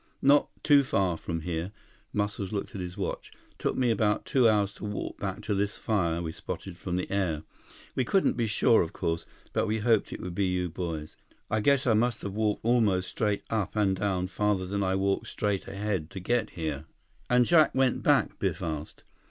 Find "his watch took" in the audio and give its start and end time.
2.81-3.75